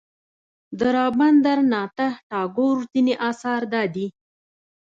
[0.79, 4.07] د رابندر ناته ټاګور ځینې اثار دادي.